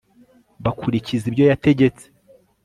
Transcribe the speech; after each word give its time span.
bakurikiza 0.63 1.25
ibyo 1.27 1.43
yategetse 1.51 2.05